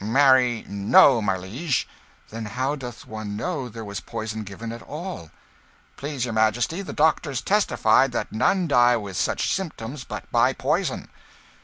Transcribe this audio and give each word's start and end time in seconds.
"Marry, 0.03 0.65
no, 0.67 1.21
my 1.21 1.37
liege." 1.37 1.87
"Then 2.31 2.45
how 2.45 2.75
doth 2.75 3.05
one 3.05 3.35
know 3.37 3.69
there 3.69 3.85
was 3.85 3.99
poison 3.99 4.41
given 4.41 4.71
at 4.71 4.81
all?" 4.81 5.29
"Please 5.95 6.25
your 6.25 6.33
Majesty, 6.33 6.81
the 6.81 6.91
doctors 6.91 7.39
testified 7.39 8.11
that 8.11 8.31
none 8.31 8.67
die 8.67 8.97
with 8.97 9.15
such 9.15 9.53
symptoms 9.53 10.03
but 10.03 10.25
by 10.31 10.53
poison." 10.53 11.07